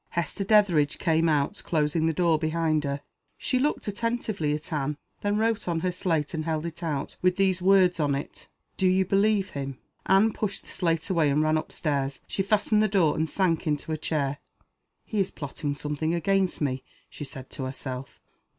[0.17, 3.01] Hester Dethridge came out, closing the door behind her.
[3.37, 7.35] She looked attentively at Anne then wrote on her slate, and held it out, with
[7.35, 9.77] these words on it: "Do you believe him?"
[10.07, 12.19] Anne pushed the slate away, and ran up stairs.
[12.25, 14.39] She fastened the door and sank into a chair.
[15.05, 18.19] "He is plotting something against me," she said to herself.